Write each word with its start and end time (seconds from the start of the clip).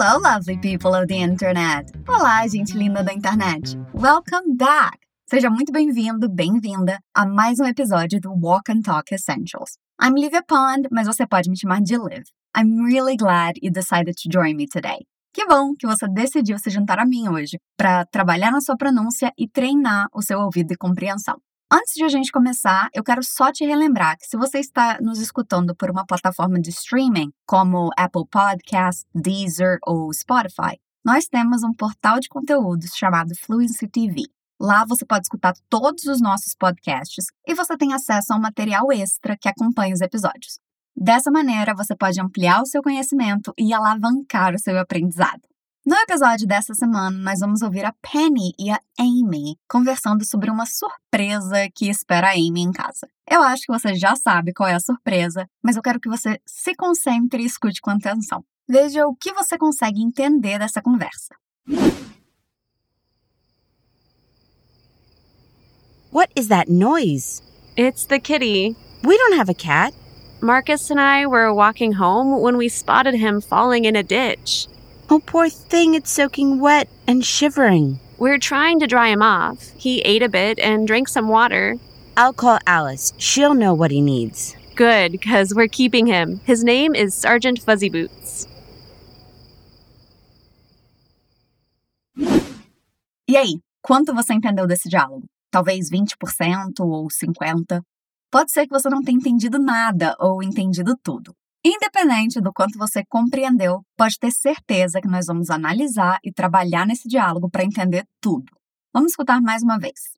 Hello, 0.00 0.16
lovely 0.20 0.56
people 0.58 0.94
of 0.94 1.08
the 1.08 1.16
internet! 1.16 1.90
Olá, 2.06 2.46
gente 2.46 2.78
linda 2.78 3.02
da 3.02 3.12
internet! 3.12 3.76
Welcome 3.92 4.56
back! 4.56 4.96
Seja 5.28 5.50
muito 5.50 5.72
bem-vindo, 5.72 6.28
bem-vinda 6.28 7.00
a 7.12 7.26
mais 7.26 7.58
um 7.58 7.64
episódio 7.64 8.20
do 8.20 8.30
Walk 8.30 8.70
and 8.70 8.82
Talk 8.82 9.12
Essentials. 9.12 9.76
I'm 10.00 10.14
Livia 10.14 10.40
Pond, 10.46 10.86
mas 10.92 11.08
você 11.08 11.26
pode 11.26 11.50
me 11.50 11.58
chamar 11.58 11.80
de 11.80 11.96
Liv. 11.96 12.22
I'm 12.56 12.84
really 12.84 13.16
glad 13.16 13.54
you 13.60 13.72
decided 13.72 14.14
to 14.22 14.30
join 14.32 14.54
me 14.54 14.68
today. 14.68 15.04
Que 15.34 15.44
bom 15.46 15.74
que 15.76 15.88
você 15.88 16.06
decidiu 16.06 16.60
se 16.60 16.70
juntar 16.70 17.00
a 17.00 17.04
mim 17.04 17.28
hoje 17.28 17.58
para 17.76 18.04
trabalhar 18.04 18.52
na 18.52 18.60
sua 18.60 18.76
pronúncia 18.76 19.32
e 19.36 19.48
treinar 19.48 20.06
o 20.14 20.22
seu 20.22 20.38
ouvido 20.38 20.74
e 20.74 20.76
compreensão. 20.76 21.40
Antes 21.70 21.92
de 21.94 22.02
a 22.02 22.08
gente 22.08 22.32
começar, 22.32 22.88
eu 22.94 23.04
quero 23.04 23.22
só 23.22 23.52
te 23.52 23.62
relembrar 23.62 24.16
que 24.16 24.26
se 24.26 24.38
você 24.38 24.58
está 24.58 24.98
nos 25.02 25.18
escutando 25.18 25.76
por 25.76 25.90
uma 25.90 26.06
plataforma 26.06 26.58
de 26.58 26.70
streaming, 26.70 27.30
como 27.46 27.90
Apple 27.94 28.26
Podcasts, 28.30 29.04
Deezer 29.14 29.76
ou 29.86 30.10
Spotify, 30.10 30.80
nós 31.04 31.26
temos 31.26 31.62
um 31.62 31.74
portal 31.74 32.20
de 32.20 32.28
conteúdos 32.30 32.92
chamado 32.96 33.34
Fluency 33.36 33.86
TV. 33.86 34.22
Lá 34.58 34.86
você 34.88 35.04
pode 35.04 35.26
escutar 35.26 35.52
todos 35.68 36.04
os 36.04 36.22
nossos 36.22 36.54
podcasts 36.58 37.26
e 37.46 37.54
você 37.54 37.76
tem 37.76 37.92
acesso 37.92 38.32
a 38.32 38.36
um 38.36 38.40
material 38.40 38.90
extra 38.90 39.36
que 39.36 39.48
acompanha 39.48 39.92
os 39.92 40.00
episódios. 40.00 40.58
Dessa 40.96 41.30
maneira, 41.30 41.74
você 41.74 41.94
pode 41.94 42.18
ampliar 42.18 42.62
o 42.62 42.66
seu 42.66 42.82
conhecimento 42.82 43.52
e 43.58 43.74
alavancar 43.74 44.54
o 44.54 44.58
seu 44.58 44.78
aprendizado. 44.78 45.42
No 45.88 45.96
episódio 45.96 46.46
dessa 46.46 46.74
semana, 46.74 47.16
nós 47.16 47.40
vamos 47.40 47.62
ouvir 47.62 47.82
a 47.86 47.94
Penny 48.02 48.52
e 48.58 48.70
a 48.70 48.78
Amy 49.00 49.56
conversando 49.66 50.22
sobre 50.22 50.50
uma 50.50 50.66
surpresa 50.66 51.66
que 51.74 51.88
espera 51.88 52.26
a 52.26 52.32
Amy 52.32 52.60
em 52.60 52.70
casa. 52.70 53.08
Eu 53.26 53.40
acho 53.40 53.62
que 53.62 53.72
você 53.72 53.94
já 53.94 54.14
sabe 54.14 54.52
qual 54.52 54.68
é 54.68 54.74
a 54.74 54.80
surpresa, 54.80 55.48
mas 55.62 55.76
eu 55.76 55.82
quero 55.82 55.98
que 55.98 56.10
você 56.10 56.38
se 56.44 56.74
concentre 56.74 57.42
e 57.42 57.46
escute 57.46 57.80
com 57.80 57.88
atenção. 57.88 58.44
Veja 58.68 59.06
o 59.06 59.16
que 59.16 59.32
você 59.32 59.56
consegue 59.56 60.02
entender 60.02 60.58
dessa 60.58 60.82
conversa. 60.82 61.34
What 66.12 66.30
is 66.36 66.48
that 66.48 66.70
noise? 66.70 67.42
It's 67.78 68.04
the 68.04 68.20
kitty. 68.20 68.76
We 69.02 69.16
don't 69.16 69.40
have 69.40 69.50
a 69.50 69.54
cat. 69.54 69.94
Marcus 70.42 70.90
and 70.90 71.00
I 71.00 71.26
were 71.26 71.50
walking 71.54 71.94
home 71.94 72.42
when 72.42 72.58
we 72.58 72.68
spotted 72.68 73.14
him 73.14 73.40
falling 73.40 73.86
in 73.86 73.96
a 73.96 74.02
ditch. 74.02 74.68
Oh, 75.10 75.20
poor 75.20 75.48
thing, 75.48 75.94
it's 75.94 76.10
soaking 76.10 76.60
wet 76.60 76.86
and 77.06 77.24
shivering. 77.24 77.98
We're 78.18 78.38
trying 78.38 78.78
to 78.80 78.86
dry 78.86 79.08
him 79.08 79.22
off. 79.22 79.72
He 79.78 80.02
ate 80.02 80.22
a 80.22 80.28
bit 80.28 80.58
and 80.58 80.86
drank 80.86 81.08
some 81.08 81.28
water. 81.28 81.76
I'll 82.18 82.34
call 82.34 82.58
Alice. 82.66 83.14
She'll 83.16 83.54
know 83.54 83.72
what 83.72 83.90
he 83.90 84.02
needs. 84.02 84.54
Good, 84.76 85.12
because 85.12 85.54
we're 85.54 85.68
keeping 85.68 86.06
him. 86.06 86.40
His 86.44 86.62
name 86.62 86.94
is 86.94 87.14
Sergeant 87.14 87.58
Fuzzy 87.58 87.88
Boots. 87.88 88.46
E 93.26 93.36
aí, 93.36 93.60
quanto 93.80 94.12
você 94.12 94.34
entendeu 94.34 94.66
desse 94.66 94.90
diálogo? 94.90 95.24
Talvez 95.50 95.88
20% 95.90 96.80
ou 96.80 97.08
50%? 97.08 97.80
Pode 98.30 98.52
ser 98.52 98.66
que 98.66 98.74
você 98.74 98.90
não 98.90 99.02
tenha 99.02 99.16
entendido 99.16 99.58
nada 99.58 100.14
ou 100.20 100.42
entendido 100.42 100.94
tudo. 101.02 101.34
Independente 101.64 102.40
do 102.40 102.52
quanto 102.52 102.78
você 102.78 103.02
compreendeu, 103.08 103.82
pode 103.96 104.16
ter 104.18 104.30
certeza 104.30 105.00
que 105.00 105.08
nós 105.08 105.26
vamos 105.26 105.50
analisar 105.50 106.18
e 106.22 106.32
trabalhar 106.32 106.86
nesse 106.86 107.08
diálogo 107.08 107.50
para 107.50 107.64
entender 107.64 108.04
tudo. 108.20 108.46
Vamos 108.92 109.10
escutar 109.10 109.40
mais 109.40 109.62
uma 109.62 109.78
vez. 109.78 110.16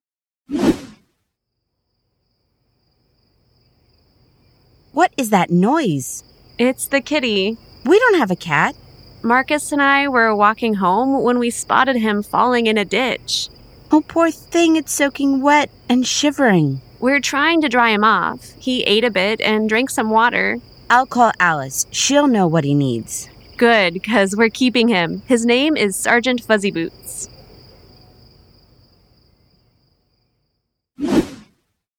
What 4.92 5.12
is 5.16 5.30
that 5.30 5.50
noise? 5.50 6.24
It's 6.58 6.88
the 6.88 7.00
kitty. 7.00 7.56
We 7.86 7.98
don't 7.98 8.20
have 8.20 8.30
a 8.30 8.36
cat. 8.36 8.76
Marcus 9.22 9.72
and 9.72 9.80
I 9.80 10.08
were 10.08 10.34
walking 10.34 10.74
home 10.74 11.22
when 11.22 11.38
we 11.38 11.50
spotted 11.50 11.96
him 11.96 12.22
falling 12.22 12.66
in 12.66 12.76
a 12.76 12.84
ditch. 12.84 13.48
Oh, 13.90 14.02
poor 14.02 14.30
thing, 14.30 14.76
it's 14.76 14.92
soaking 14.92 15.40
wet 15.42 15.70
and 15.88 16.06
shivering. 16.06 16.80
We're 17.00 17.20
trying 17.20 17.62
to 17.62 17.68
dry 17.68 17.90
him 17.90 18.04
off. 18.04 18.52
He 18.58 18.82
ate 18.82 19.04
a 19.04 19.10
bit 19.10 19.40
and 19.40 19.68
drank 19.68 19.90
some 19.90 20.10
water. 20.10 20.58
I'll 20.90 21.06
call 21.06 21.30
Alice. 21.38 21.86
She'll 21.92 22.26
know 22.26 22.48
what 22.48 22.64
he 22.64 22.74
needs. 22.74 23.28
Good, 23.56 23.94
because 23.94 24.34
we're 24.34 24.50
keeping 24.50 24.88
him. 24.88 25.22
His 25.26 25.46
name 25.46 25.76
is 25.76 25.94
Sergeant 25.94 26.42
Fuzzy 26.42 26.72
Boots. 26.72 27.28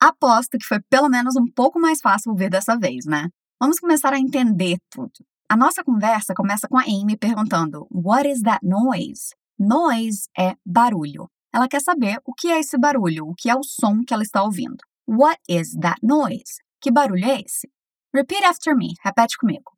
Aposto 0.02 0.58
que 0.58 0.66
foi 0.68 0.80
pelo 0.90 1.08
menos 1.08 1.38
um 1.38 1.46
pouco 1.56 1.80
mais 1.80 2.02
fácil 2.02 2.36
ver 2.36 2.50
dessa 2.50 2.78
vez, 2.78 3.06
né? 3.06 3.30
Vamos 3.62 3.80
começar 3.80 4.12
a 4.12 4.20
entender 4.20 4.78
tudo. 4.90 5.24
A 5.48 5.56
nossa 5.56 5.84
conversa 5.86 6.34
começa 6.34 6.68
com 6.68 6.78
a 6.78 6.84
Amy 6.84 7.16
perguntando: 7.16 7.88
What 7.90 8.28
is 8.28 8.42
that 8.42 8.60
noise? 8.62 9.34
Noise 9.58 10.28
é 10.38 10.56
barulho. 10.66 11.30
Ela 11.54 11.70
quer 11.70 11.82
saber 11.82 12.20
o 12.26 12.34
que 12.34 12.50
é 12.50 12.60
esse 12.60 12.78
barulho, 12.78 13.28
o 13.28 13.36
que 13.36 13.50
é 13.50 13.56
o 13.56 13.64
som 13.64 14.04
que 14.06 14.14
ela 14.14 14.24
está 14.24 14.44
ouvindo. 14.44 14.84
What 15.08 15.40
is 15.48 15.76
that 15.80 16.00
noise? 16.04 16.60
Que 16.82 16.92
barulho 16.92 17.24
é 17.24 17.42
esse? 17.42 17.70
Repeat 18.14 18.44
after 18.44 18.76
me. 18.76 18.96
Repete 19.06 19.38
comigo. 19.42 19.74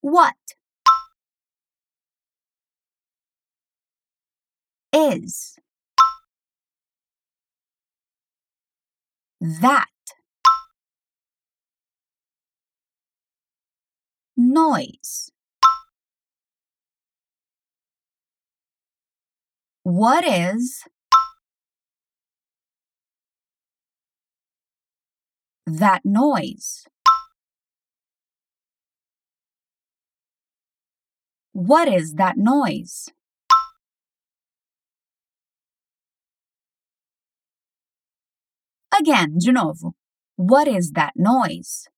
What 0.00 0.34
is 4.92 5.56
that 9.40 9.86
noise? 14.36 15.30
What 19.82 20.26
is 20.26 20.84
that 25.66 26.02
noise? 26.04 26.86
What 31.60 31.88
is 31.88 32.14
that 32.14 32.36
noise? 32.36 33.10
Again, 38.96 39.38
de 39.38 39.50
novo. 39.50 39.96
What 40.36 40.68
is 40.68 40.92
that 40.92 41.14
noise? 41.16 41.88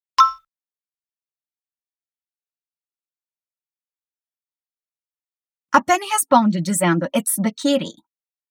A 5.74 5.82
Penny 5.82 6.06
responde 6.10 6.62
dizendo 6.62 7.06
It's 7.14 7.34
the 7.36 7.52
kitty. 7.52 7.92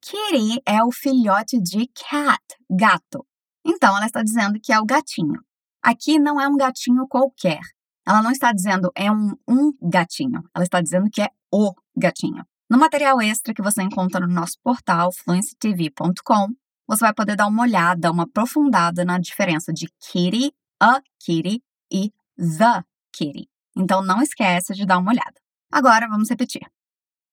Kitty 0.03 0.61
é 0.63 0.83
o 0.83 0.91
filhote 0.91 1.59
de 1.59 1.87
cat, 1.87 2.39
gato. 2.69 3.25
Então 3.65 3.97
ela 3.97 4.05
está 4.05 4.21
dizendo 4.21 4.59
que 4.61 4.71
é 4.71 4.79
o 4.79 4.85
gatinho. 4.85 5.41
Aqui 5.81 6.19
não 6.19 6.39
é 6.39 6.47
um 6.47 6.55
gatinho 6.55 7.07
qualquer. 7.07 7.61
Ela 8.09 8.23
não 8.23 8.31
está 8.31 8.51
dizendo 8.51 8.91
é 8.95 9.11
um, 9.11 9.35
um 9.47 9.71
gatinho. 9.79 10.43
Ela 10.55 10.63
está 10.63 10.81
dizendo 10.81 11.11
que 11.11 11.21
é 11.21 11.29
o 11.53 11.75
gatinho. 11.95 12.43
No 12.67 12.79
material 12.79 13.21
extra 13.21 13.53
que 13.53 13.61
você 13.61 13.83
encontra 13.83 14.19
no 14.25 14.33
nosso 14.33 14.57
portal 14.63 15.11
fluencytv.com, 15.11 16.47
você 16.87 17.01
vai 17.01 17.13
poder 17.13 17.35
dar 17.35 17.45
uma 17.45 17.61
olhada, 17.61 18.11
uma 18.11 18.23
aprofundada 18.23 19.05
na 19.05 19.19
diferença 19.19 19.71
de 19.71 19.87
kitty, 19.99 20.51
a 20.81 21.03
kitty 21.19 21.61
e 21.93 22.11
the 22.35 22.83
kitty. 23.13 23.47
Então 23.77 24.01
não 24.01 24.23
esqueça 24.23 24.73
de 24.73 24.87
dar 24.87 24.97
uma 24.97 25.11
olhada. 25.11 25.39
Agora 25.71 26.07
vamos 26.07 26.31
repetir. 26.31 26.67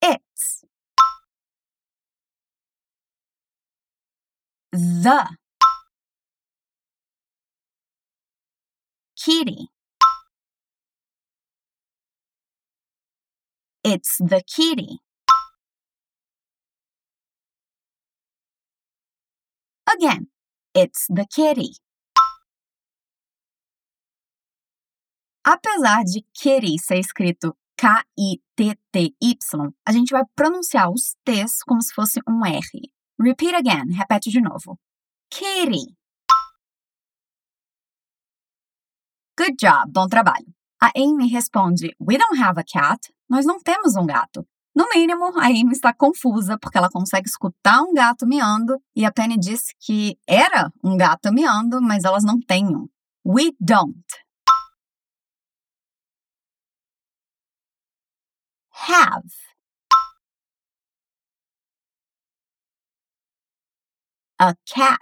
It's 0.04 0.62
the 5.02 5.24
kitty. 9.14 9.75
It's 13.88 14.16
the 14.18 14.42
kitty. 14.42 14.98
Again, 19.86 20.26
it's 20.74 21.06
the 21.08 21.24
kitty. 21.24 21.76
Apesar 25.44 26.02
de 26.02 26.24
kitty 26.34 26.78
ser 26.80 26.98
escrito 26.98 27.56
K-I-T-T-Y, 27.76 29.36
a 29.86 29.92
gente 29.92 30.10
vai 30.10 30.24
pronunciar 30.34 30.90
os 30.90 31.14
T's 31.24 31.62
como 31.62 31.80
se 31.80 31.94
fosse 31.94 32.20
um 32.28 32.44
R. 32.44 32.90
Repeat 33.20 33.54
again, 33.54 33.92
repete 33.92 34.30
de 34.30 34.40
novo. 34.40 34.80
Kitty. 35.30 35.94
Good 39.38 39.54
job, 39.56 39.92
bom 39.92 40.08
trabalho. 40.08 40.52
A 40.82 40.90
Amy 40.96 41.32
responde: 41.32 41.94
We 42.00 42.18
don't 42.18 42.40
have 42.40 42.58
a 42.58 42.64
cat. 42.64 43.15
Nós 43.28 43.44
não 43.44 43.58
temos 43.58 43.96
um 43.96 44.06
gato. 44.06 44.46
No 44.74 44.88
mínimo, 44.90 45.24
a 45.38 45.46
Amy 45.46 45.72
está 45.72 45.92
confusa 45.94 46.58
porque 46.58 46.76
ela 46.76 46.90
consegue 46.90 47.26
escutar 47.28 47.80
um 47.82 47.94
gato 47.94 48.26
miando 48.26 48.78
e 48.94 49.06
a 49.06 49.12
Penny 49.12 49.38
disse 49.38 49.74
que 49.80 50.18
era 50.26 50.70
um 50.84 50.96
gato 50.96 51.32
miando, 51.32 51.80
mas 51.80 52.04
elas 52.04 52.24
não 52.24 52.38
têm 52.38 52.66
um. 52.76 52.86
We 53.24 53.52
don't. 53.58 54.04
Have. 58.70 59.30
A 64.38 64.54
cat. 64.66 65.00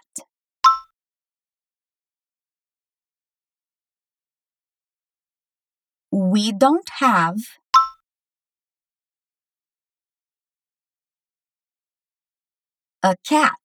We 6.13 6.53
don't 6.53 6.89
have 7.01 7.43
a 13.05 13.17
cat. 13.23 13.61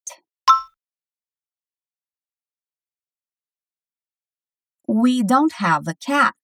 We 4.86 5.24
don't 5.24 5.54
have 5.60 5.88
a 5.88 5.96
cat. 5.96 6.36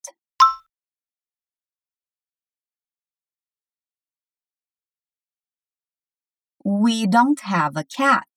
We 6.63 7.05
don't 7.05 7.41
have 7.41 7.75
a 7.75 7.83
cat. 7.83 8.29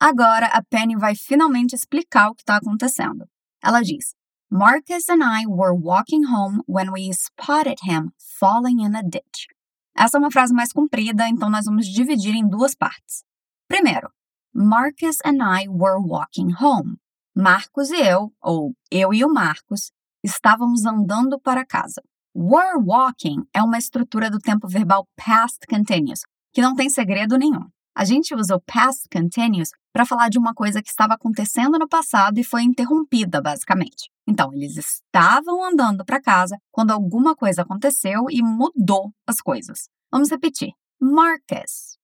Agora 0.00 0.46
a 0.52 0.62
Penny 0.64 0.96
vai 0.96 1.14
finalmente 1.14 1.76
explicar 1.76 2.30
o 2.30 2.34
que 2.34 2.42
está 2.42 2.56
acontecendo. 2.56 3.28
Ela 3.62 3.80
diz: 3.82 4.16
Marcus 4.50 5.08
and 5.08 5.24
I 5.24 5.44
were 5.44 5.74
walking 5.74 6.26
home 6.30 6.62
when 6.66 6.92
we 6.92 7.10
spotted 7.10 7.78
him 7.82 8.12
falling 8.16 8.78
in 8.78 8.94
a 8.94 9.02
ditch. 9.02 9.48
Essa 9.96 10.18
é 10.18 10.20
uma 10.20 10.30
frase 10.30 10.54
mais 10.54 10.72
comprida, 10.72 11.28
então 11.28 11.50
nós 11.50 11.64
vamos 11.64 11.88
dividir 11.88 12.32
em 12.32 12.48
duas 12.48 12.72
partes. 12.76 13.24
Primeiro, 13.66 14.08
Marcus 14.54 15.16
and 15.24 15.42
I 15.42 15.66
were 15.68 15.98
walking 16.00 16.52
home. 16.60 16.96
Marcos 17.34 17.90
e 17.90 17.96
eu, 17.96 18.32
ou 18.40 18.72
eu 18.88 19.12
e 19.12 19.24
o 19.24 19.28
Marcos, 19.28 19.90
estávamos 20.22 20.84
andando 20.84 21.40
para 21.40 21.66
casa. 21.66 22.00
Were 22.32 22.78
walking 22.80 23.42
é 23.52 23.60
uma 23.64 23.78
estrutura 23.78 24.30
do 24.30 24.38
tempo 24.38 24.68
verbal 24.68 25.08
past 25.16 25.58
continuous, 25.68 26.20
que 26.52 26.62
não 26.62 26.76
tem 26.76 26.88
segredo 26.88 27.36
nenhum. 27.36 27.66
A 27.96 28.04
gente 28.04 28.32
usa 28.32 28.54
o 28.54 28.60
past 28.60 29.08
continuous 29.10 29.70
para 29.96 30.04
falar 30.04 30.28
de 30.28 30.38
uma 30.38 30.52
coisa 30.52 30.82
que 30.82 30.90
estava 30.90 31.14
acontecendo 31.14 31.78
no 31.78 31.88
passado 31.88 32.36
e 32.38 32.44
foi 32.44 32.62
interrompida, 32.62 33.40
basicamente. 33.40 34.10
Então, 34.28 34.52
eles 34.52 34.76
estavam 34.76 35.64
andando 35.64 36.04
para 36.04 36.20
casa 36.20 36.58
quando 36.70 36.90
alguma 36.90 37.34
coisa 37.34 37.62
aconteceu 37.62 38.26
e 38.28 38.42
mudou 38.42 39.10
as 39.26 39.40
coisas. 39.40 39.88
Vamos 40.12 40.30
repetir. 40.30 40.72
Marcus. 41.00 41.96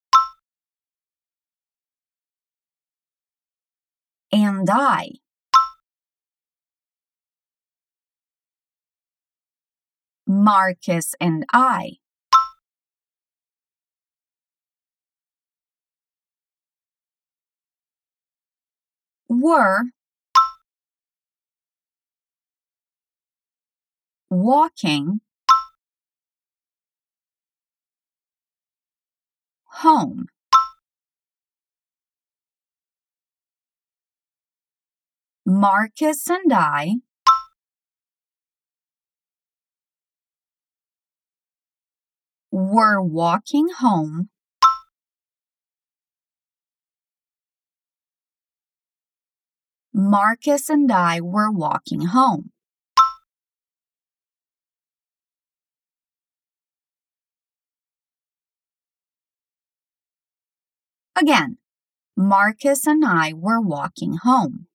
And 4.32 4.64
I. 4.70 5.20
Marcus 10.26 11.10
and 11.20 11.44
I. 11.52 12.01
Were 19.32 19.84
walking 24.28 25.22
home. 29.64 30.26
Marcus 35.46 36.28
and 36.28 36.52
I 36.52 36.96
were 42.50 43.00
walking 43.00 43.70
home 43.78 44.28
Marcus 49.94 50.70
and 50.70 50.90
I 50.90 51.20
were 51.20 51.50
walking 51.50 52.06
home. 52.06 52.50
Again, 61.14 61.58
Marcus 62.16 62.86
and 62.86 63.04
I 63.04 63.32
were 63.34 63.60
walking 63.60 64.14
home. 64.22 64.66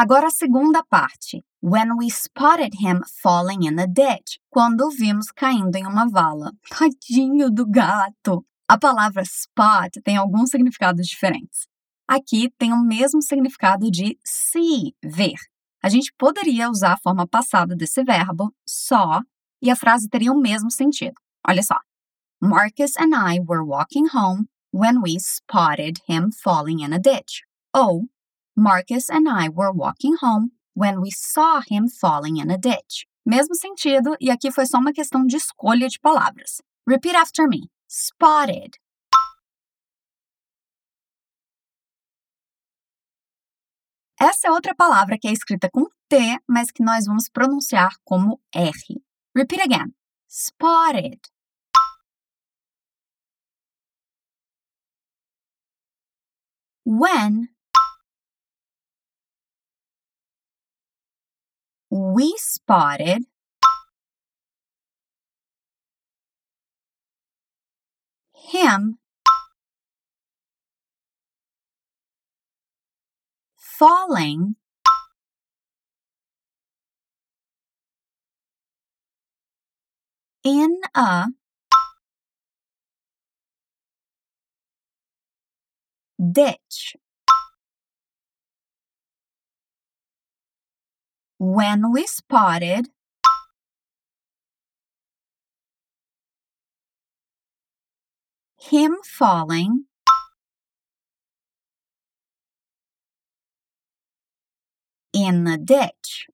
Agora 0.00 0.28
a 0.28 0.30
segunda 0.30 0.84
parte. 0.84 1.44
When 1.60 1.96
we 1.98 2.08
spotted 2.08 2.76
him 2.80 3.02
falling 3.20 3.64
in 3.64 3.80
a 3.80 3.86
ditch. 3.88 4.38
Quando 4.48 4.82
o 4.82 4.90
vimos 4.90 5.32
caindo 5.32 5.74
em 5.74 5.84
uma 5.84 6.08
vala. 6.08 6.52
Tadinho 6.70 7.50
do 7.50 7.66
gato! 7.66 8.46
A 8.68 8.78
palavra 8.78 9.22
spot 9.24 10.00
tem 10.04 10.16
alguns 10.16 10.50
significados 10.50 11.04
diferentes. 11.04 11.66
Aqui 12.06 12.48
tem 12.56 12.72
o 12.72 12.80
mesmo 12.80 13.20
significado 13.20 13.90
de 13.90 14.16
see, 14.24 14.94
ver. 15.02 15.34
A 15.82 15.88
gente 15.88 16.14
poderia 16.16 16.70
usar 16.70 16.92
a 16.92 16.98
forma 16.98 17.26
passada 17.26 17.74
desse 17.74 18.04
verbo, 18.04 18.54
saw, 18.64 19.20
e 19.60 19.68
a 19.68 19.74
frase 19.74 20.08
teria 20.08 20.30
o 20.30 20.40
mesmo 20.40 20.70
sentido. 20.70 21.16
Olha 21.44 21.64
só. 21.64 21.76
Marcus 22.40 22.96
and 22.96 23.16
I 23.16 23.40
were 23.40 23.64
walking 23.64 24.06
home 24.14 24.48
when 24.72 25.02
we 25.02 25.16
spotted 25.18 25.98
him 26.08 26.30
falling 26.30 26.84
in 26.84 26.92
a 26.92 27.00
ditch. 27.00 27.42
Ou 27.74 28.08
Marcus 28.58 29.08
and 29.08 29.28
I 29.28 29.48
were 29.48 29.70
walking 29.70 30.16
home 30.20 30.50
when 30.74 31.00
we 31.00 31.12
saw 31.12 31.60
him 31.60 31.86
falling 31.86 32.38
in 32.38 32.50
a 32.50 32.58
ditch. 32.58 33.06
Mesmo 33.24 33.54
sentido, 33.54 34.16
e 34.20 34.30
aqui 34.30 34.50
foi 34.50 34.66
só 34.66 34.78
uma 34.78 34.92
questão 34.92 35.24
de 35.24 35.36
escolha 35.36 35.86
de 35.86 35.96
palavras. 36.00 36.60
Repeat 36.84 37.14
after 37.14 37.46
me. 37.46 37.70
Spotted. 37.88 38.76
Essa 44.20 44.48
é 44.48 44.50
outra 44.50 44.74
palavra 44.74 45.16
que 45.20 45.28
é 45.28 45.32
escrita 45.32 45.70
com 45.70 45.84
T, 46.08 46.40
mas 46.48 46.72
que 46.72 46.82
nós 46.82 47.06
vamos 47.06 47.28
pronunciar 47.28 47.92
como 48.04 48.40
R. 48.52 48.72
Repeat 49.36 49.62
again. 49.62 49.94
Spotted. 50.28 51.20
When 56.84 57.50
we 61.90 62.34
spotted 62.38 63.24
him 68.34 68.98
falling 73.56 74.56
in 80.44 80.80
a 80.94 81.26
ditch. 86.32 86.96
When 91.38 91.92
we 91.92 92.06
spotted 92.06 92.88
him 98.58 98.96
falling 99.04 99.84
in 105.12 105.44
the 105.44 105.56
ditch. 105.56 106.26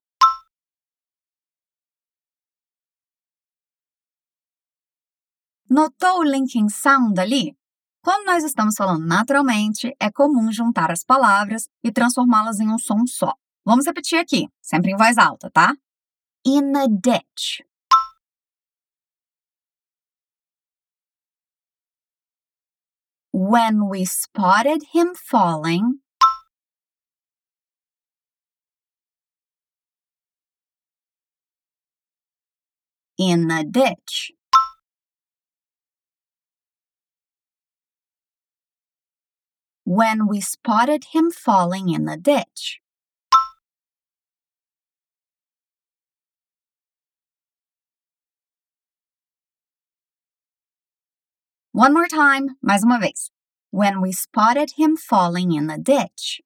Notou 5.68 6.20
o 6.20 6.22
linking 6.22 6.68
sound 6.68 7.18
ali? 7.18 7.56
Quando 8.02 8.26
nós 8.26 8.44
estamos 8.44 8.76
falando 8.76 9.06
naturalmente, 9.06 9.94
é 9.98 10.10
comum 10.10 10.52
juntar 10.52 10.90
as 10.90 11.02
palavras 11.02 11.68
e 11.82 11.90
transformá-las 11.90 12.60
em 12.60 12.68
um 12.68 12.78
som 12.78 13.06
só. 13.06 13.34
Vamos 13.64 13.86
repetir 13.86 14.18
aqui, 14.18 14.46
sempre 14.60 14.92
em 14.92 14.96
voz 14.96 15.16
alta, 15.16 15.50
tá? 15.50 15.74
In 16.44 16.72
the 16.72 16.86
ditch. 16.88 17.64
When 23.32 23.88
we 23.88 24.04
spotted 24.04 24.84
him 24.92 25.14
falling, 25.14 26.00
in 33.18 33.48
the 33.48 33.64
ditch. 33.64 34.32
When 39.84 40.26
we 40.26 40.40
spotted 40.40 41.06
him 41.12 41.30
falling 41.30 41.88
in 41.88 42.04
the 42.04 42.16
ditch. 42.16 42.83
One 51.76 51.92
more 51.92 52.06
time, 52.06 52.54
mais 52.62 52.84
uma 52.84 53.00
vez. 53.00 53.32
When 53.72 54.00
we 54.00 54.12
spotted 54.12 54.74
him 54.78 54.96
falling 54.96 55.50
in 55.50 55.66
the 55.66 55.76
ditch. 55.76 56.40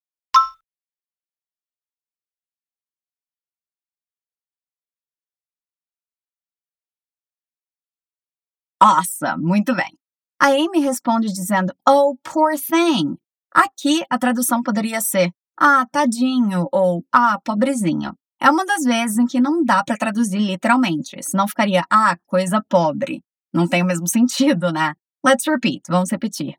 Awesome, 8.80 9.42
muito 9.42 9.74
bem. 9.74 9.98
A 10.40 10.46
Amy 10.52 10.80
responde 10.80 11.30
dizendo, 11.30 11.74
Oh, 11.86 12.16
poor 12.22 12.56
thing. 12.56 13.18
Aqui 13.54 14.02
a 14.08 14.16
tradução 14.18 14.62
poderia 14.62 15.02
ser, 15.02 15.30
Ah, 15.58 15.84
tadinho 15.92 16.66
ou 16.72 17.04
Ah, 17.12 17.38
pobrezinho. 17.44 18.14
É 18.40 18.50
uma 18.50 18.64
das 18.64 18.82
vezes 18.84 19.18
em 19.18 19.26
que 19.26 19.42
não 19.42 19.62
dá 19.62 19.84
para 19.84 19.98
traduzir 19.98 20.38
literalmente, 20.38 21.22
senão 21.22 21.46
ficaria 21.46 21.84
Ah, 21.90 22.16
coisa 22.24 22.64
pobre. 22.66 23.22
Não 23.52 23.68
tem 23.68 23.82
o 23.82 23.86
mesmo 23.86 24.08
sentido, 24.08 24.72
né? 24.72 24.94
Let's 25.24 25.46
repeat, 25.46 25.82
vamos 25.88 26.10
repetir. 26.10 26.54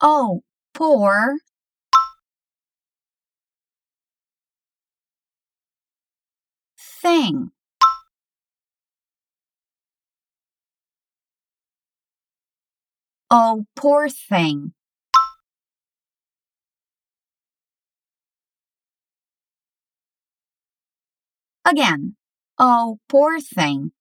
Oh, 0.00 0.42
poor 0.74 1.36
thing. 7.02 7.50
Oh, 13.30 13.64
poor 13.76 14.08
thing. 14.08 14.72
Again. 21.64 22.16
Oh, 22.58 22.98
poor 23.08 23.40
thing. 23.40 23.92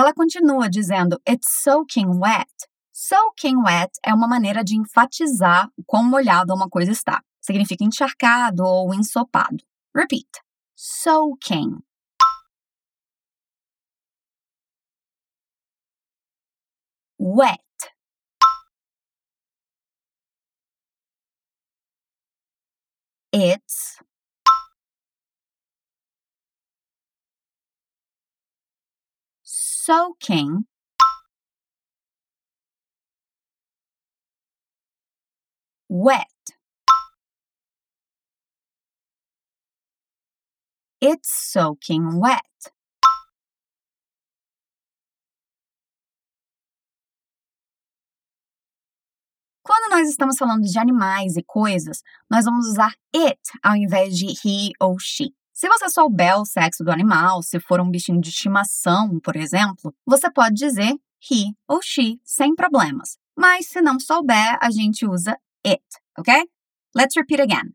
Ela 0.00 0.14
continua 0.14 0.70
dizendo 0.70 1.20
It's 1.28 1.62
soaking 1.62 2.20
wet. 2.20 2.50
Soaking 2.90 3.58
wet 3.58 3.90
é 4.02 4.14
uma 4.14 4.26
maneira 4.26 4.64
de 4.64 4.74
enfatizar 4.74 5.70
o 5.76 5.84
quão 5.84 6.02
molhada 6.02 6.54
uma 6.54 6.70
coisa 6.70 6.90
está. 6.90 7.22
Significa 7.38 7.84
encharcado 7.84 8.64
ou 8.64 8.94
ensopado. 8.94 9.62
Repeat. 9.94 10.26
Soaking. 10.74 11.80
Wet. 17.18 17.60
It's 23.34 24.00
soaking 29.90 30.66
wet. 35.88 36.26
It's 41.00 41.28
soaking 41.50 42.20
wet. 42.20 42.40
Quando 49.64 49.90
nós 49.90 50.08
estamos 50.08 50.36
falando 50.38 50.62
de 50.62 50.78
animais 50.78 51.36
e 51.36 51.42
coisas, 51.42 52.00
nós 52.30 52.44
vamos 52.44 52.68
usar 52.68 52.94
it 53.12 53.40
ao 53.60 53.74
invés 53.74 54.16
de 54.16 54.26
he 54.26 54.70
ou 54.78 55.00
she. 55.00 55.39
Se 55.60 55.68
você 55.68 55.90
souber 55.90 56.40
o 56.40 56.46
sexo 56.46 56.82
do 56.82 56.90
animal, 56.90 57.42
se 57.42 57.60
for 57.60 57.82
um 57.82 57.90
bichinho 57.90 58.18
de 58.18 58.30
estimação, 58.30 59.20
por 59.20 59.36
exemplo, 59.36 59.94
você 60.06 60.32
pode 60.32 60.54
dizer 60.54 60.94
he 61.30 61.54
ou 61.68 61.82
she 61.82 62.18
sem 62.24 62.54
problemas. 62.54 63.18
Mas 63.36 63.66
se 63.66 63.82
não 63.82 64.00
souber, 64.00 64.56
a 64.58 64.70
gente 64.70 65.06
usa 65.06 65.36
it, 65.62 65.84
ok? 66.18 66.48
Let's 66.96 67.14
repeat 67.14 67.42
again. 67.42 67.74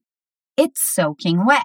It's 0.59 0.81
soaking 0.95 1.45
wet. 1.45 1.63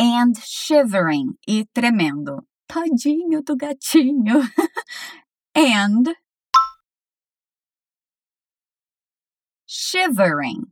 And 0.00 0.32
shivering 0.40 1.38
e 1.46 1.64
tremendo. 1.72 2.44
Tadinho 2.66 3.40
do 3.40 3.54
gatinho. 3.54 4.42
and 5.54 6.12
shivering. 9.86 10.66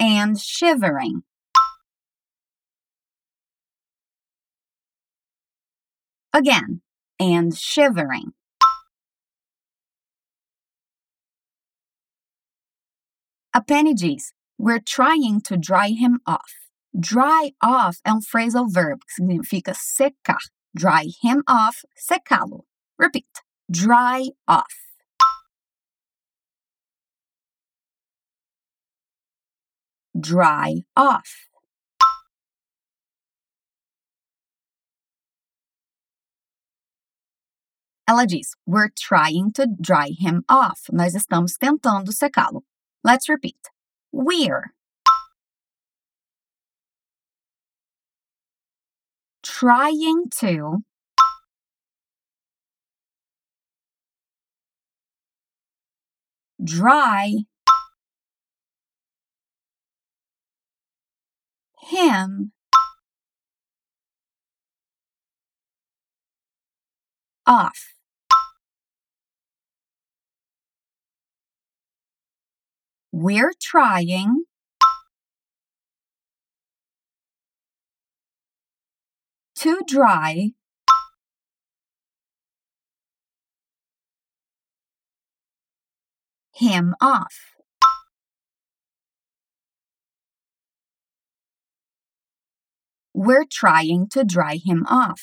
And 0.00 0.38
shivering. 0.38 1.22
Again, 6.32 6.80
and 7.20 7.56
shivering. 7.56 8.32
A 13.54 13.62
penny 13.62 13.94
diz, 13.94 14.32
We're 14.58 14.80
trying 14.80 15.40
to 15.42 15.56
dry 15.56 15.90
him 15.90 16.18
off. 16.26 16.52
Dry 16.98 17.52
off 17.62 17.98
é 18.04 18.12
um 18.12 18.20
phrasal 18.20 18.68
verb 18.68 19.00
que 19.06 19.14
significa 19.14 19.74
secar. 19.74 20.38
Dry 20.76 21.06
him 21.22 21.42
off, 21.46 21.84
secá-lo. 21.96 22.64
Repeat. 22.98 23.43
Dry 23.70 24.28
off. 24.46 24.74
Dry 30.18 30.84
off. 30.96 31.48
Diz: 38.26 38.54
We're 38.66 38.90
trying 38.96 39.52
to 39.54 39.66
dry 39.80 40.10
him 40.10 40.44
off. 40.48 40.82
Nós 40.92 41.14
estamos 41.14 41.56
tentando 41.58 42.12
secá-lo. 42.12 42.62
Let's 43.02 43.28
repeat. 43.28 43.70
We're 44.12 44.72
trying 49.42 50.30
to 50.40 50.84
dry 56.64 57.44
him 61.90 62.52
off. 67.46 67.92
We're 73.12 73.52
trying 73.60 74.44
to 79.56 79.80
dry 79.86 80.50
him 86.54 86.94
off. 87.00 87.54
We're 93.12 93.44
trying 93.50 94.08
to 94.10 94.24
dry 94.24 94.56
him 94.56 94.84
off. 94.88 95.22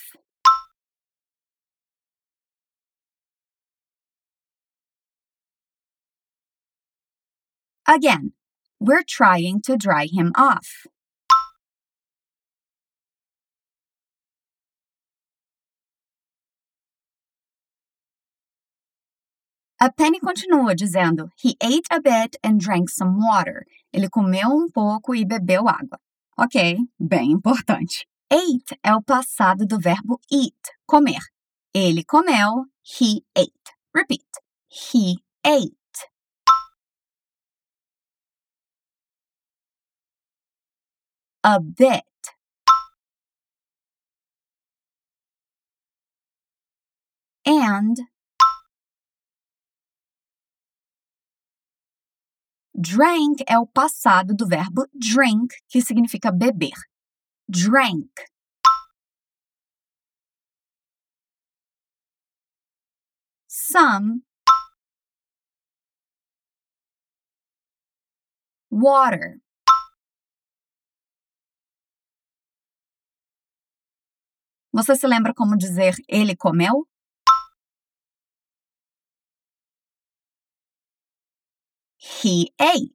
Again, 7.88 8.34
we're 8.80 9.04
trying 9.04 9.62
to 9.64 9.76
dry 9.76 10.06
him 10.06 10.32
off. 10.36 10.86
A 19.84 19.90
Penny 19.92 20.20
continua 20.20 20.76
dizendo: 20.76 21.32
He 21.44 21.56
ate 21.60 21.88
a 21.90 22.00
bit 22.00 22.38
and 22.44 22.60
drank 22.60 22.88
some 22.88 23.18
water. 23.18 23.66
Ele 23.92 24.08
comeu 24.10 24.48
um 24.48 24.70
pouco 24.70 25.16
e 25.16 25.26
bebeu 25.26 25.68
água. 25.68 26.00
Ok, 26.38 26.78
bem 27.00 27.32
importante. 27.32 28.06
Ate 28.30 28.78
é 28.84 28.94
o 28.94 29.02
passado 29.02 29.66
do 29.66 29.80
verbo 29.80 30.20
eat, 30.32 30.56
comer. 30.86 31.22
Ele 31.74 32.04
comeu, 32.04 32.66
he 32.84 33.24
ate. 33.36 33.52
Repeat. 33.92 34.30
He 34.70 35.16
ate. 35.44 35.76
A 41.44 41.60
bit. 41.60 42.06
And 47.44 47.98
Drank 52.82 53.44
é 53.48 53.60
o 53.60 53.68
passado 53.68 54.34
do 54.36 54.48
verbo 54.48 54.88
drink, 54.92 55.56
que 55.70 55.82
significa 55.82 56.32
beber. 56.32 56.74
Drank. 57.48 58.10
Some 63.48 64.24
water. 68.72 69.40
Você 74.74 74.96
se 74.96 75.06
lembra 75.06 75.34
como 75.36 75.56
dizer 75.56 75.94
ele 76.08 76.36
comeu? 76.36 76.88
He 82.22 82.54
ate. 82.62 82.92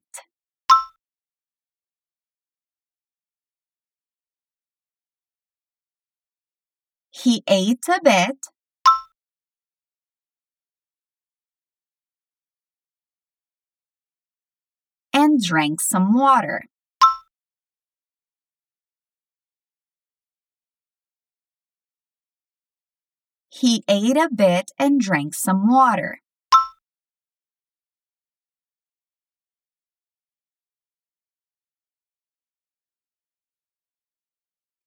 He 7.10 7.42
ate 7.48 7.88
a 7.88 8.00
bit. 8.04 8.46
And 15.12 15.42
drank 15.42 15.80
some 15.80 16.14
water. 16.14 16.62
He 23.48 23.82
ate 23.88 24.16
a 24.16 24.28
bit 24.32 24.70
and 24.78 25.00
drank 25.00 25.34
some 25.34 25.68
water. 25.68 26.20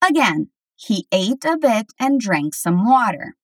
Again, 0.01 0.49
he 0.75 1.07
ate 1.11 1.45
a 1.45 1.57
bit 1.57 1.91
and 1.99 2.19
drank 2.19 2.55
some 2.55 2.85
water. 2.85 3.35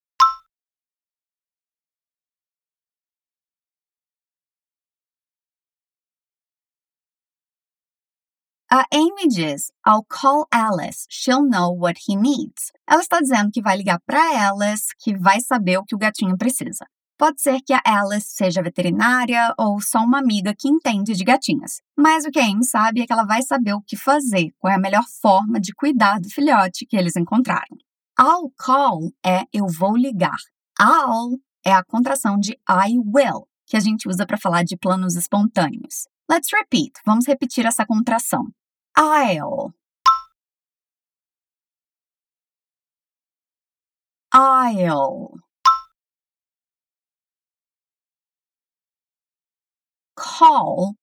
A 8.72 8.84
Amy 8.92 9.28
diz: 9.30 9.72
I'll 9.86 10.04
call 10.04 10.48
Alice. 10.52 11.06
She'll 11.10 11.44
know 11.44 11.70
what 11.70 11.98
he 12.08 12.16
needs. 12.16 12.72
Ela 12.90 13.02
está 13.02 13.22
dizendo 13.22 13.52
que 13.54 13.62
vai 13.62 13.78
ligar 13.78 14.00
para 14.06 14.50
Alice, 14.50 14.88
que 15.00 15.18
vai 15.18 15.40
saber 15.40 15.78
o 15.78 15.86
que 15.86 15.96
o 15.96 15.98
gatinho 15.98 16.38
precisa. 16.38 16.86
Pode 17.18 17.42
ser 17.42 17.62
que 17.62 17.74
a 17.74 17.82
Alice 17.86 18.28
seja 18.30 18.62
veterinária 18.62 19.54
ou 19.58 19.80
só 19.80 20.00
uma 20.00 20.20
amiga 20.20 20.54
que 20.54 20.68
entende 20.68 21.14
de 21.14 21.24
gatinhas. 21.24 21.82
Mas 21.98 22.26
o 22.26 22.30
que 22.30 22.40
a 22.40 22.44
Amy 22.44 22.66
sabe 22.66 23.02
é 23.02 23.08
que 23.08 23.14
ela 23.14 23.24
vai 23.24 23.42
saber 23.42 23.74
o 23.74 23.82
que 23.82 23.96
fazer, 23.96 24.52
qual 24.60 24.74
é 24.74 24.76
a 24.76 24.80
melhor 24.80 25.04
forma 25.22 25.60
de 25.60 25.74
cuidar 25.74 26.20
do 26.20 26.30
filhote 26.30 26.86
que 26.86 26.98
eles 26.98 27.16
encontraram. 27.16 27.78
I'll 28.20 28.52
call 28.58 29.14
é 29.26 29.44
eu 29.54 29.66
vou 29.68 29.96
ligar. 29.96 30.38
I'll 30.80 31.40
é 31.66 31.72
a 31.72 31.86
contração 31.86 32.38
de 32.38 32.52
I 32.70 32.98
will, 32.98 33.48
que 33.66 33.78
a 33.78 33.80
gente 33.80 34.10
usa 34.10 34.26
para 34.26 34.38
falar 34.38 34.64
de 34.64 34.76
planos 34.76 35.16
espontâneos. 35.16 36.08
Let's 36.30 36.50
repeat. 36.52 36.92
Vamos 37.06 37.28
repetir 37.28 37.66
essa 37.66 37.86
contração. 37.86 38.48
I'll. 38.98 39.74
I'll. 44.34 45.45
Call. 50.16 50.96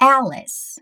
Alice. 0.00 0.78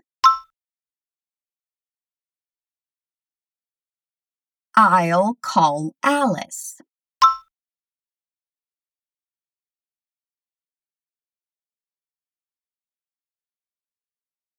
I'll 4.75 5.37
call 5.41 5.95
Alice. 6.03 6.81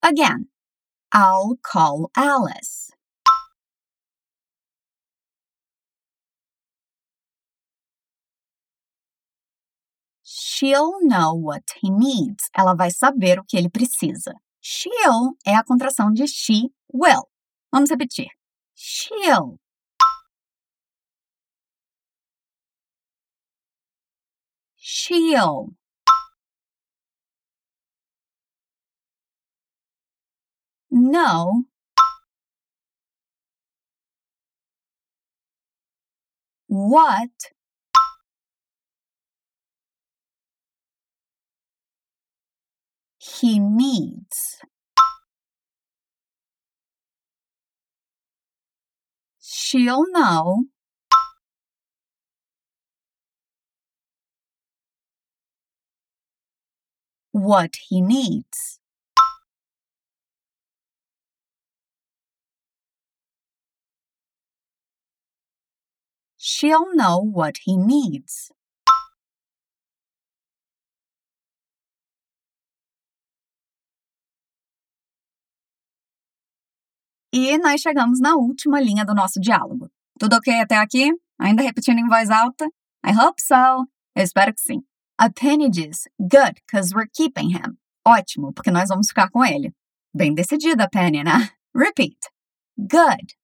Again, 0.03 0.49
I'll 1.13 1.59
call 1.63 2.11
Alice. 2.17 2.91
She'll 10.59 10.99
know 11.03 11.35
what 11.35 11.63
he 11.81 11.89
needs. 11.89 12.51
Ela 12.53 12.75
vai 12.75 12.91
saber 12.91 13.39
o 13.39 13.45
que 13.45 13.57
ele 13.57 13.71
precisa. 13.71 14.35
She'll 14.61 15.37
é 15.47 15.55
a 15.55 15.63
contração 15.63 16.13
de 16.13 16.27
she 16.27 16.73
will. 16.93 17.29
Vamos 17.73 17.91
repetir. 17.91 18.27
She'll. 18.75 19.61
She'll. 24.77 25.77
know 30.91 31.65
what 36.67 37.31
he 43.41 43.59
needs. 43.59 44.59
She'll 49.41 50.11
know 50.11 50.65
what 57.33 57.77
he 57.89 58.01
needs. 58.01 58.81
She'll 66.37 66.95
know 66.95 67.19
what 67.19 67.59
he 67.65 67.77
needs. 67.77 68.51
E 77.33 77.59
nós 77.59 77.81
chegamos 77.81 78.21
na 78.21 78.37
última 78.37 78.81
linha 78.81 79.05
do 79.05 79.15
nosso 79.15 79.39
diálogo. 79.41 79.91
Tudo 80.19 80.37
ok 80.37 80.61
até 80.61 80.77
aqui? 80.77 81.13
Ainda 81.39 81.63
repetindo 81.63 81.99
em 81.99 82.09
voz 82.09 82.31
alta? 82.31 82.65
I 83.07 83.13
hope 83.13 83.41
so. 83.41 83.87
Eu 84.17 84.25
espero 84.25 84.53
que 84.53 84.61
sim. 84.61 84.83
A 85.19 85.31
Penny 85.31 85.69
diz, 85.69 86.09
good, 86.19 86.61
cause 86.71 86.95
we're 86.95 87.11
keeping 87.13 87.51
him. 87.51 87.77
Ótimo, 88.07 88.53
porque 88.53 88.71
nós 88.71 88.89
vamos 88.89 89.09
ficar 89.09 89.31
com 89.31 89.45
ele. 89.45 89.73
Bem 90.15 90.35
decidida, 90.35 90.89
Penny, 90.89 91.23
né? 91.23 91.51
Repeat. 91.77 92.19
Good. 92.79 93.37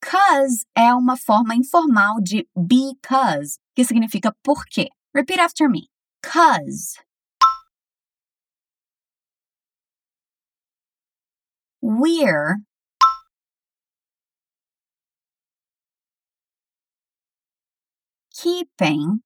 Cause 0.00 0.64
é 0.74 0.94
uma 0.94 1.16
forma 1.16 1.54
informal 1.54 2.20
de 2.22 2.48
because, 2.56 3.58
que 3.76 3.84
significa 3.84 4.34
porque. 4.42 4.88
Repeat 5.14 5.40
after 5.40 5.68
me. 5.68 5.88
Cause. 6.22 6.94
We're 11.80 12.58
keeping 18.34 19.20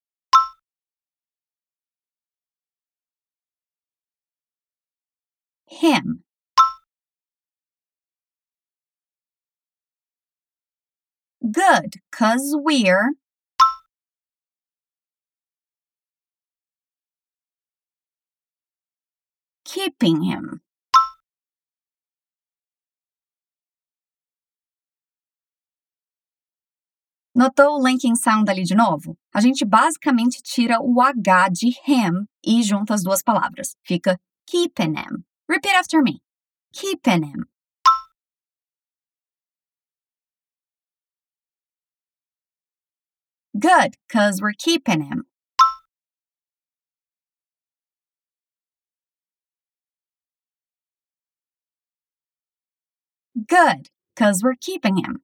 him. 5.66 6.24
Good, 11.50 11.94
cause 12.12 12.54
we're 12.56 13.12
keeping 19.64 20.22
him. 20.22 20.60
Notou 27.34 27.78
o 27.78 27.82
linking 27.82 28.14
sound 28.14 28.50
ali 28.50 28.62
de 28.62 28.74
novo? 28.74 29.16
A 29.34 29.40
gente 29.40 29.64
basicamente 29.64 30.42
tira 30.42 30.78
o 30.82 31.00
H 31.00 31.48
de 31.50 31.70
him 31.86 32.26
e 32.44 32.62
junta 32.62 32.92
as 32.92 33.02
duas 33.02 33.22
palavras. 33.22 33.74
Fica 33.82 34.20
keeping 34.46 34.94
him. 34.96 35.24
Repeat 35.48 35.74
after 35.74 36.02
me. 36.02 36.20
Keeping 36.74 37.22
him. 37.22 37.46
Good, 43.58 43.96
because 44.08 44.42
we're 44.42 44.52
keeping 44.58 45.02
him. 45.02 45.24
Good, 53.46 53.88
because 54.14 54.42
we're 54.42 54.56
keeping 54.60 54.98
him. 54.98 55.22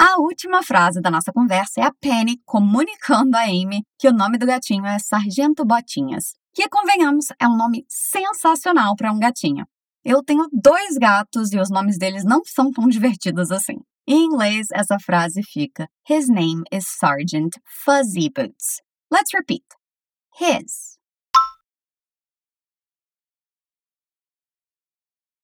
A 0.00 0.20
última 0.20 0.62
frase 0.62 1.00
da 1.00 1.10
nossa 1.10 1.32
conversa 1.32 1.80
é 1.80 1.82
a 1.82 1.92
Penny 1.92 2.40
comunicando 2.44 3.36
a 3.36 3.42
Amy 3.42 3.82
que 3.98 4.06
o 4.06 4.12
nome 4.12 4.38
do 4.38 4.46
gatinho 4.46 4.86
é 4.86 4.96
Sargento 4.96 5.64
Botinhas, 5.64 6.36
que, 6.54 6.68
convenhamos, 6.68 7.26
é 7.40 7.48
um 7.48 7.56
nome 7.56 7.84
sensacional 7.88 8.94
para 8.94 9.12
um 9.12 9.18
gatinho. 9.18 9.66
Eu 10.04 10.22
tenho 10.22 10.48
dois 10.52 10.96
gatos 10.96 11.52
e 11.52 11.58
os 11.58 11.68
nomes 11.68 11.98
deles 11.98 12.24
não 12.24 12.42
são 12.44 12.70
tão 12.70 12.86
divertidos 12.86 13.50
assim. 13.50 13.78
Em 14.06 14.26
inglês, 14.26 14.68
essa 14.72 15.00
frase 15.00 15.42
fica: 15.42 15.88
His 16.08 16.28
name 16.28 16.62
is 16.72 16.86
Sergeant 16.86 17.56
Fuzzy 17.84 18.30
Boots. 18.30 18.80
Let's 19.12 19.34
repeat. 19.34 19.64
His 20.40 20.96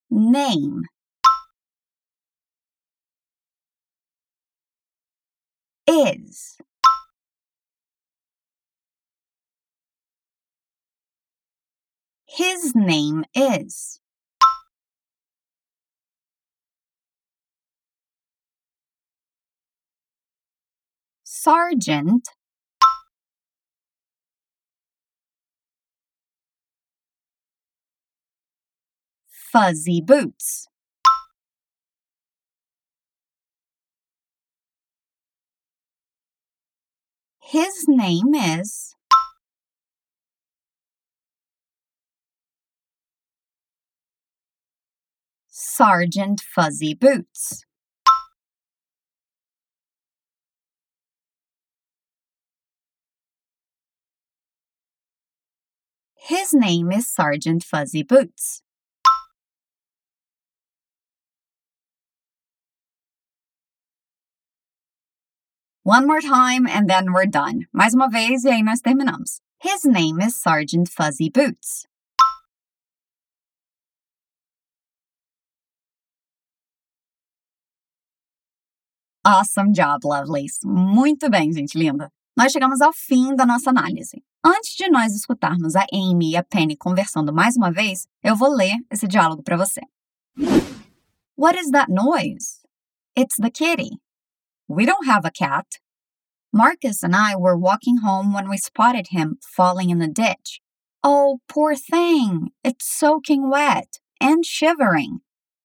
name 0.09 0.83
is. 5.87 6.57
His 12.27 12.75
name 12.75 13.25
is. 13.35 14.01
Sergeant. 21.23 22.29
Fuzzy 29.53 30.01
Boots. 30.01 30.67
His 37.47 37.85
name 37.87 38.35
is 38.35 38.97
Sergeant 45.49 46.41
Fuzzy 46.41 46.95
Boots. 46.95 47.67
His 56.17 56.55
name 56.55 56.91
is 56.91 57.07
Sergeant 57.07 57.63
Fuzzy 57.63 58.03
Boots. 58.03 58.64
One 65.87 66.07
more 66.07 66.23
time 66.23 66.67
and 66.67 66.89
then 66.89 67.13
we're 67.13 67.27
done. 67.27 67.67
Mais 67.71 67.93
uma 67.93 68.09
vez 68.09 68.43
e 68.45 68.49
aí 68.49 68.63
nós 68.63 68.81
terminamos. 68.81 69.43
His 69.63 69.85
name 69.85 70.19
is 70.19 70.35
Sergeant 70.35 70.89
Fuzzy 70.89 71.29
Boots. 71.29 71.87
Awesome 79.23 79.75
job, 79.75 80.05
lovelies. 80.05 80.61
Muito 80.65 81.29
bem, 81.29 81.53
gente 81.53 81.77
linda. 81.77 82.11
Nós 82.35 82.51
chegamos 82.51 82.81
ao 82.81 82.95
fim 82.95 83.37
da 83.37 83.45
nossa 83.45 83.69
análise. 83.69 84.25
Antes 84.43 84.75
de 84.77 84.89
nós 84.89 85.15
escutarmos 85.15 85.77
a 85.77 85.85
Amy 85.93 86.31
e 86.31 86.37
a 86.39 86.43
Penny 86.43 86.79
conversando 86.79 87.31
mais 87.31 87.57
uma 87.57 87.71
vez, 87.71 88.07
eu 88.23 88.35
vou 88.35 88.49
ler 88.49 88.75
esse 88.91 89.07
diálogo 89.07 89.43
para 89.43 89.59
você. 89.59 89.83
What 91.37 91.59
is 91.59 91.71
that 91.73 91.93
noise? 91.93 92.63
It's 93.15 93.37
the 93.37 93.51
kitty. 93.51 94.01
We 94.69 94.87
don't 94.87 95.07
have 95.07 95.25
a 95.25 95.31
cat. 95.31 95.79
Marcus 96.53 97.03
and 97.03 97.15
I 97.15 97.37
were 97.37 97.57
walking 97.57 97.99
home 97.99 98.33
when 98.33 98.49
we 98.49 98.57
spotted 98.57 99.09
him 99.11 99.39
falling 99.43 99.91
in 99.91 99.99
the 99.99 100.09
ditch. 100.09 100.61
Oh, 101.03 101.41
poor 101.49 101.75
thing. 101.75 102.51
It's 102.63 102.87
soaking 102.89 103.51
wet 103.51 103.99
and 104.21 104.47
shivering. 104.47 105.21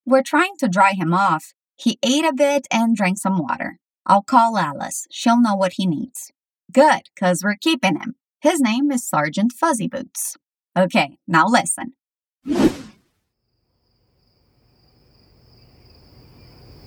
We're 0.05 0.23
trying 0.23 0.57
to 0.57 0.67
dry 0.67 0.93
him 0.93 1.13
off. 1.13 1.53
He 1.75 1.97
ate 2.03 2.25
a 2.25 2.33
bit 2.33 2.67
and 2.71 2.95
drank 2.95 3.19
some 3.19 3.37
water. 3.37 3.77
I'll 4.05 4.23
call 4.23 4.57
Alice. 4.57 5.05
She'll 5.11 5.39
know 5.39 5.55
what 5.55 5.73
he 5.73 5.85
needs. 5.85 6.31
Good, 6.71 7.03
because 7.13 7.43
we're 7.43 7.55
keeping 7.55 7.95
him. 7.95 8.15
His 8.41 8.59
name 8.59 8.91
is 8.91 9.07
Sergeant 9.07 9.53
Fuzzy 9.53 9.87
Boots. 9.87 10.35
Okay, 10.77 11.19
now 11.27 11.45
listen. 11.47 11.93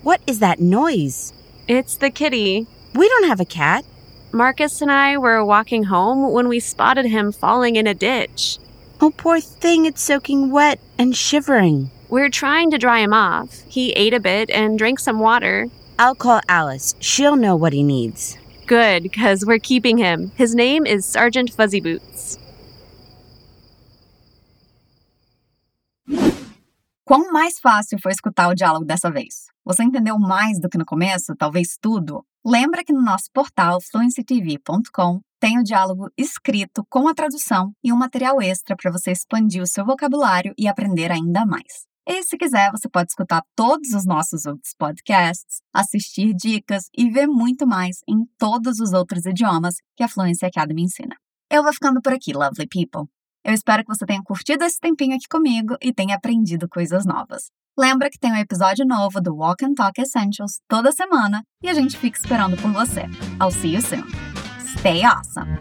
What 0.02 0.20
is 0.26 0.40
that 0.40 0.60
noise? 0.60 1.32
It's 1.68 1.96
the 1.96 2.10
kitty. 2.10 2.66
We 2.94 3.08
don't 3.08 3.28
have 3.28 3.38
a 3.38 3.44
cat. 3.44 3.84
Marcus 4.32 4.82
and 4.82 4.90
I 4.90 5.16
were 5.16 5.44
walking 5.44 5.84
home 5.84 6.32
when 6.32 6.48
we 6.48 6.58
spotted 6.58 7.06
him 7.06 7.30
falling 7.30 7.76
in 7.76 7.86
a 7.86 7.94
ditch. 7.94 8.58
Oh, 9.00 9.10
poor 9.10 9.40
thing, 9.40 9.86
it's 9.86 10.02
soaking 10.02 10.50
wet 10.50 10.80
and 10.98 11.16
shivering. 11.16 11.90
We're 12.08 12.30
trying 12.30 12.70
to 12.72 12.78
dry 12.78 12.98
him 12.98 13.12
off. 13.12 13.62
He 13.68 13.92
ate 13.92 14.12
a 14.12 14.20
bit 14.20 14.50
and 14.50 14.76
drank 14.76 14.98
some 14.98 15.20
water. 15.20 15.68
I'll 15.98 16.14
call 16.14 16.40
Alice. 16.48 16.94
She'll 16.98 17.36
know 17.36 17.54
what 17.54 17.72
he 17.72 17.82
needs. 17.82 18.36
Good, 18.66 19.04
because 19.04 19.46
we're 19.46 19.58
keeping 19.58 19.98
him. 19.98 20.32
His 20.34 20.54
name 20.54 20.84
is 20.84 21.06
Sergeant 21.06 21.50
Fuzzy 21.50 21.80
Boots. 21.80 22.38
Quão 27.04 27.32
mais 27.32 27.58
fácil 27.58 27.98
foi 28.00 28.12
escutar 28.12 28.48
o 28.48 28.54
diálogo 28.54 28.84
dessa 28.84 29.10
vez? 29.10 29.46
Você 29.64 29.82
entendeu 29.82 30.18
mais 30.20 30.60
do 30.60 30.68
que 30.68 30.78
no 30.78 30.84
começo? 30.84 31.34
Talvez 31.36 31.76
tudo? 31.80 32.24
Lembra 32.46 32.84
que 32.84 32.92
no 32.92 33.02
nosso 33.02 33.24
portal 33.32 33.80
fluencytv.com 33.80 35.20
tem 35.40 35.58
o 35.58 35.64
diálogo 35.64 36.08
escrito 36.16 36.86
com 36.88 37.08
a 37.08 37.14
tradução 37.14 37.72
e 37.82 37.92
um 37.92 37.96
material 37.96 38.40
extra 38.40 38.76
para 38.76 38.92
você 38.92 39.10
expandir 39.10 39.60
o 39.60 39.66
seu 39.66 39.84
vocabulário 39.84 40.54
e 40.56 40.68
aprender 40.68 41.10
ainda 41.10 41.44
mais. 41.44 41.86
E 42.06 42.22
se 42.22 42.36
quiser, 42.36 42.70
você 42.70 42.88
pode 42.88 43.10
escutar 43.10 43.42
todos 43.56 43.92
os 43.92 44.06
nossos 44.06 44.46
outros 44.46 44.72
podcasts, 44.78 45.60
assistir 45.72 46.32
dicas 46.32 46.88
e 46.96 47.10
ver 47.10 47.26
muito 47.26 47.66
mais 47.66 47.98
em 48.08 48.24
todos 48.38 48.78
os 48.78 48.92
outros 48.92 49.26
idiomas 49.26 49.76
que 49.96 50.04
a 50.04 50.08
Fluency 50.08 50.46
Academy 50.46 50.82
ensina. 50.82 51.16
Eu 51.50 51.64
vou 51.64 51.72
ficando 51.72 52.00
por 52.00 52.12
aqui, 52.12 52.32
lovely 52.32 52.68
people. 52.68 53.08
Eu 53.44 53.52
espero 53.52 53.82
que 53.82 53.94
você 53.94 54.06
tenha 54.06 54.22
curtido 54.22 54.64
esse 54.64 54.78
tempinho 54.78 55.16
aqui 55.16 55.26
comigo 55.28 55.76
e 55.80 55.92
tenha 55.92 56.14
aprendido 56.14 56.68
coisas 56.68 57.04
novas. 57.04 57.50
Lembra 57.76 58.10
que 58.10 58.18
tem 58.18 58.32
um 58.32 58.36
episódio 58.36 58.86
novo 58.86 59.20
do 59.20 59.34
Walk 59.34 59.64
and 59.64 59.74
Talk 59.74 60.00
Essentials 60.00 60.60
toda 60.68 60.92
semana 60.92 61.42
e 61.62 61.68
a 61.68 61.74
gente 61.74 61.96
fica 61.96 62.18
esperando 62.18 62.56
por 62.56 62.70
você. 62.70 63.02
I'll 63.40 63.50
see 63.50 63.74
you 63.74 63.82
soon. 63.82 64.04
Stay 64.78 65.02
awesome! 65.04 65.58